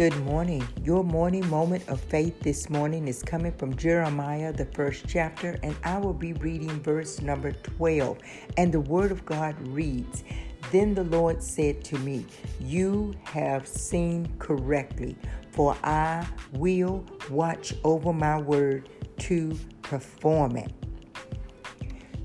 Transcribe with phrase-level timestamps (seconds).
[0.00, 0.66] Good morning.
[0.82, 5.76] Your morning moment of faith this morning is coming from Jeremiah, the first chapter, and
[5.84, 8.16] I will be reading verse number 12.
[8.56, 10.24] And the word of God reads
[10.72, 12.24] Then the Lord said to me,
[12.60, 15.18] You have seen correctly,
[15.50, 20.72] for I will watch over my word to perform it.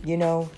[0.05, 0.49] You know,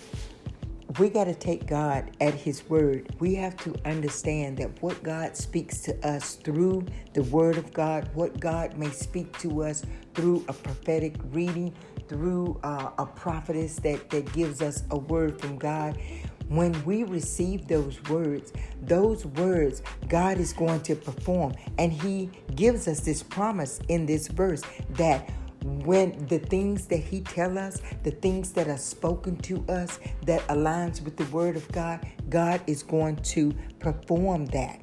[1.00, 3.16] we got to take God at His word.
[3.20, 8.10] We have to understand that what God speaks to us through the word of God,
[8.16, 9.84] what God may speak to us
[10.16, 11.74] through a prophetic reading,
[12.08, 16.00] through uh, a prophetess that, that gives us a word from God.
[16.50, 21.54] When we receive those words, those words God is going to perform.
[21.78, 25.30] And He gives us this promise in this verse that
[25.86, 30.46] when the things that he tell us the things that are spoken to us that
[30.48, 34.82] aligns with the word of god god is going to perform that.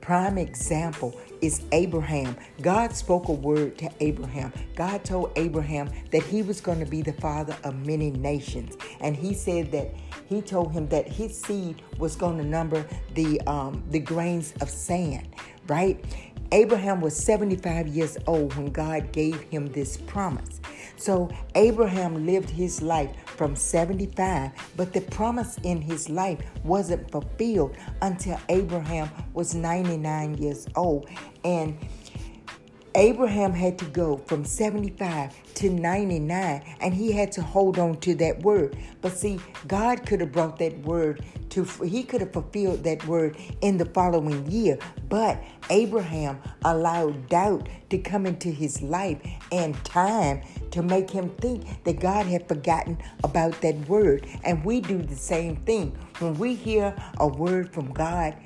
[0.00, 2.36] Prime example is abraham.
[2.60, 4.52] God spoke a word to abraham.
[4.76, 8.76] God told abraham that he was going to be the father of many nations.
[9.00, 9.94] And he said that
[10.26, 14.68] he told him that his seed was going to number the um, the grains of
[14.68, 15.28] sand
[15.68, 16.04] right
[16.54, 20.60] Abraham was 75 years old when God gave him this promise.
[20.96, 27.76] So Abraham lived his life from 75, but the promise in his life wasn't fulfilled
[28.02, 31.10] until Abraham was 99 years old.
[31.44, 31.76] And
[32.94, 38.14] Abraham had to go from 75 to 99 and he had to hold on to
[38.14, 38.78] that word.
[39.00, 43.36] But see, God could have brought that word to he could have fulfilled that word
[43.60, 44.76] in the following year,
[45.08, 49.20] but Abraham allowed doubt to come into his life
[49.52, 54.26] and time to make him think that God had forgotten about that word.
[54.42, 55.96] And we do the same thing.
[56.18, 58.36] When we hear a word from God,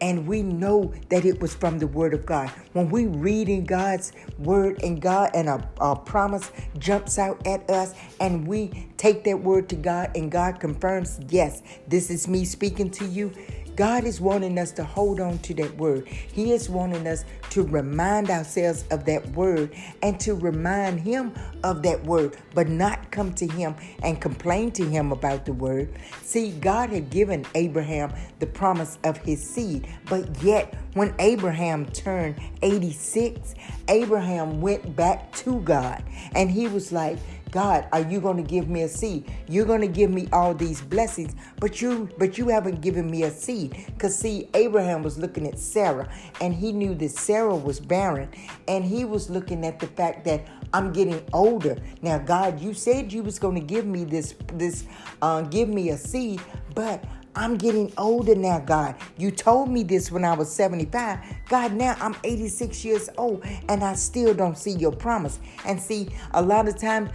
[0.00, 2.50] and we know that it was from the word of God.
[2.72, 7.68] When we read in God's word and God and a, a, promise jumps out at
[7.70, 12.44] us and we take that word to God and God confirms, yes, this is me
[12.44, 13.32] speaking to you.
[13.80, 16.06] God is wanting us to hold on to that word.
[16.06, 21.32] He is wanting us to remind ourselves of that word and to remind Him
[21.64, 25.94] of that word, but not come to Him and complain to Him about the word.
[26.20, 32.36] See, God had given Abraham the promise of his seed, but yet when Abraham turned
[32.60, 33.54] 86,
[33.88, 36.04] Abraham went back to God
[36.34, 37.16] and he was like,
[37.50, 39.30] God, are you going to give me a seed?
[39.48, 43.24] You're going to give me all these blessings, but you but you haven't given me
[43.24, 43.76] a seed.
[43.98, 46.08] Cuz see, Abraham was looking at Sarah
[46.40, 48.28] and he knew that Sarah was barren
[48.68, 51.76] and he was looking at the fact that I'm getting older.
[52.02, 54.84] Now, God, you said you was going to give me this this
[55.20, 56.40] uh, give me a seed,
[56.74, 57.04] but
[57.36, 58.96] I'm getting older now, God.
[59.16, 61.18] You told me this when I was 75.
[61.48, 65.38] God, now I'm 86 years old and I still don't see your promise.
[65.64, 67.10] And see, a lot of times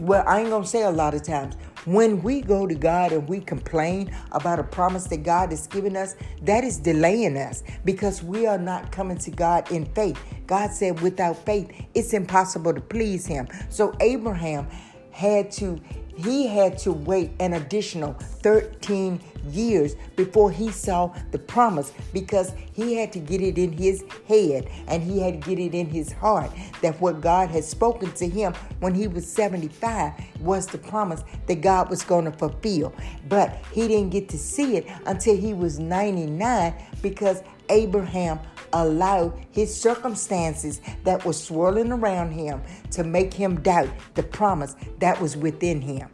[0.00, 1.56] well, I ain't gonna say a lot of times.
[1.84, 5.96] When we go to God and we complain about a promise that God has given
[5.96, 10.18] us, that is delaying us because we are not coming to God in faith.
[10.46, 13.48] God said, without faith, it's impossible to please Him.
[13.68, 14.66] So Abraham
[15.10, 15.78] had to
[16.16, 19.20] he had to wait an additional 13
[19.50, 24.68] years before he saw the promise because he had to get it in his head
[24.88, 26.50] and he had to get it in his heart
[26.82, 31.60] that what God had spoken to him when he was 75 was the promise that
[31.60, 32.94] God was going to fulfill.
[33.28, 38.38] But he didn't get to see it until he was 99 because Abraham
[38.74, 45.20] allowed his circumstances that were swirling around him to make him doubt the promise that
[45.20, 46.08] was within him.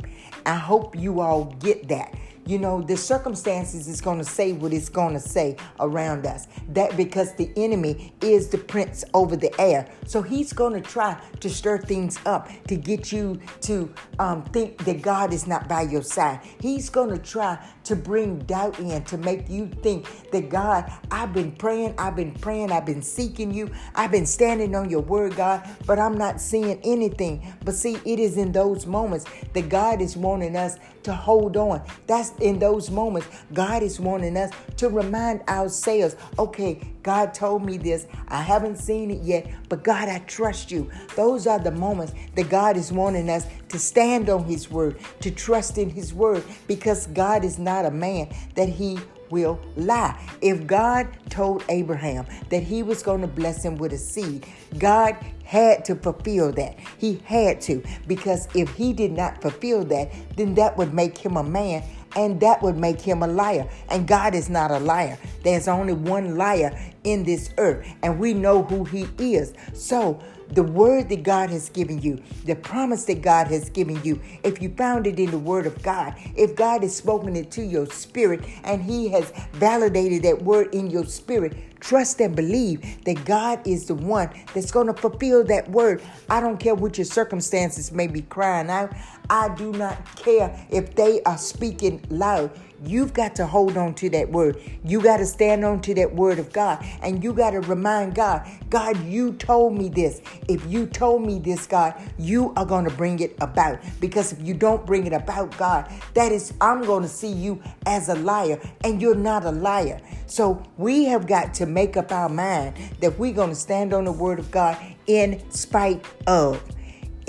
[0.46, 2.14] I hope you all get that.
[2.46, 6.46] You know, the circumstances is going to say what it's going to say around us.
[6.70, 9.88] That because the enemy is the prince over the air.
[10.06, 14.84] So he's going to try to stir things up to get you to um, think
[14.84, 16.40] that God is not by your side.
[16.60, 21.32] He's going to try to bring doubt in, to make you think that God, I've
[21.32, 25.36] been praying, I've been praying, I've been seeking you, I've been standing on your word,
[25.36, 27.52] God, but I'm not seeing anything.
[27.64, 31.82] But see, it is in those moments that God is wanting us to hold on.
[32.06, 37.78] That's in those moments, God is wanting us to remind ourselves, okay, God told me
[37.78, 38.06] this.
[38.28, 40.90] I haven't seen it yet, but God, I trust you.
[41.16, 45.30] Those are the moments that God is wanting us to stand on His word, to
[45.30, 48.98] trust in His word, because God is not a man that He
[49.30, 50.18] will lie.
[50.40, 54.46] If God told Abraham that he was going to bless him with a seed,
[54.78, 56.78] God had to fulfill that.
[56.98, 61.36] He had to, because if he did not fulfill that, then that would make him
[61.36, 61.82] a man
[62.16, 63.68] and that would make him a liar.
[63.88, 65.18] And God is not a liar.
[65.44, 69.54] There's only one liar in this earth, and we know who he is.
[69.74, 74.20] So, the word that God has given you, the promise that God has given you,
[74.42, 77.62] if you found it in the word of God, if God has spoken it to
[77.62, 83.24] your spirit and he has validated that word in your spirit, trust and believe that
[83.24, 86.02] God is the one that's going to fulfill that word.
[86.28, 88.92] I don't care what your circumstances may be crying out.
[89.28, 92.50] I do not care if they are speaking loud.
[92.82, 94.60] You've got to hold on to that word.
[94.84, 96.84] You got to stand on to that word of God.
[97.02, 100.22] And you got to remind God, God, you told me this.
[100.48, 103.80] If you told me this, God, you are going to bring it about.
[104.00, 107.62] Because if you don't bring it about, God, that is, I'm going to see you
[107.86, 108.58] as a liar.
[108.82, 110.00] And you're not a liar.
[110.26, 114.04] So we have got to make up our mind that we're going to stand on
[114.04, 116.62] the word of God in spite of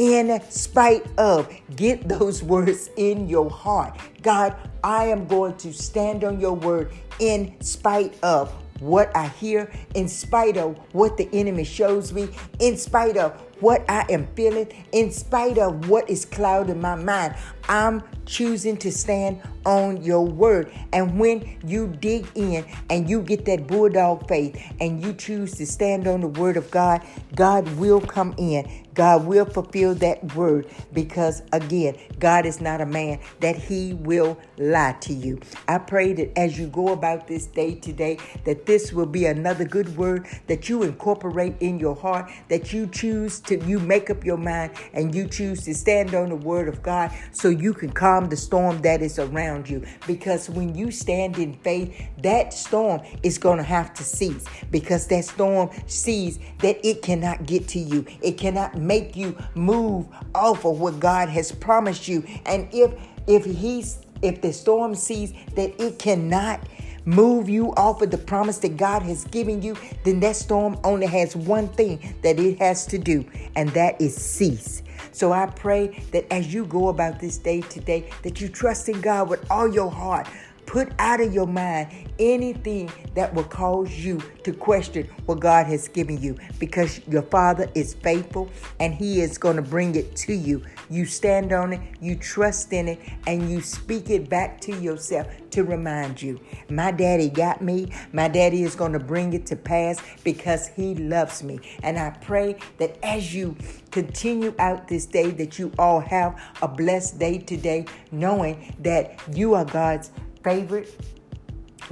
[0.02, 1.48] in spite of.
[1.76, 4.00] Get those words in your heart.
[4.24, 9.72] God, I am going to stand on your word in spite of what I hear,
[9.94, 14.68] in spite of what the enemy shows me, in spite of what I am feeling,
[14.92, 17.36] in spite of what is clouding my mind.
[17.70, 20.72] I'm choosing to stand on your word.
[20.92, 25.66] And when you dig in and you get that bulldog faith and you choose to
[25.66, 27.02] stand on the word of God,
[27.36, 28.70] God will come in.
[28.94, 34.38] God will fulfill that word because, again, God is not a man that he will
[34.58, 35.40] lie to you.
[35.68, 39.64] I pray that as you go about this day today, that this will be another
[39.64, 44.26] good word that you incorporate in your heart, that you choose to, you make up
[44.26, 47.92] your mind and you choose to stand on the word of God so you can
[47.92, 49.84] calm the storm that is around you.
[50.08, 55.08] Because when you stand in faith, that storm is going to have to cease because
[55.08, 58.06] that storm sees that it cannot get to you.
[58.22, 62.24] It cannot make you move off of what God has promised you.
[62.46, 62.94] And if
[63.28, 66.62] if he's if the storm sees that it cannot
[67.06, 71.08] move you off of the promise that God has given you, then that storm only
[71.08, 73.26] has one thing that it has to do,
[73.56, 74.84] and that is cease.
[75.12, 79.02] So I pray that as you go about this day today, that you trust in
[79.02, 80.28] God with all your heart.
[80.66, 85.88] Put out of your mind anything that will cause you to question what God has
[85.88, 88.50] given you because your Father is faithful
[88.80, 90.64] and He is going to bring it to you.
[90.90, 95.28] You stand on it, you trust in it, and you speak it back to yourself
[95.52, 96.40] to remind you.
[96.70, 97.92] My daddy got me.
[98.14, 101.60] My daddy is going to bring it to pass because He loves me.
[101.84, 103.56] And I pray that as you
[103.92, 109.54] continue out this day, that you all have a blessed day today, knowing that you
[109.54, 110.12] are God's
[110.44, 110.96] favorite.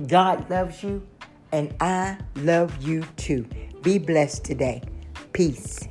[0.08, 1.06] God loves you,
[1.52, 3.46] and I love you too.
[3.82, 4.82] Be blessed today.
[5.34, 5.88] Peace.